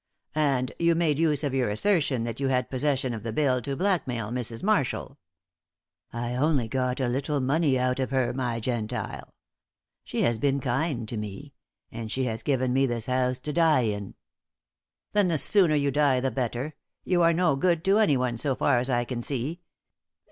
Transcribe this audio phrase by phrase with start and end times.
[0.33, 3.75] "And you made use of your assertion that you had possession of the bill to
[3.75, 4.63] blackmail Mrs.
[4.63, 5.19] Marshall?"
[6.11, 9.31] "I only got a little money out of her, my Gentile.
[10.03, 11.53] She has been kind to me,
[11.91, 14.15] and she has given me this house to die in."
[15.13, 16.73] "Then the sooner you die the better.
[17.03, 19.61] You are no good to anyone, so far as I can see.